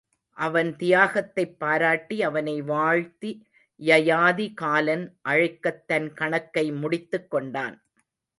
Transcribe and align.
அவன் 0.37 0.75
தியாகத்தைப் 0.75 1.57
பாராட்டி 1.57 2.23
அவனை 2.23 2.61
வாழ்த்தி 2.61 3.47
யயாதி 3.79 4.53
காலன் 4.53 5.17
அழைக்கத் 5.29 5.87
தன் 5.87 6.13
கணக்கை 6.13 6.71
முடித்துக் 6.71 7.29
கொண்டான். 7.29 7.77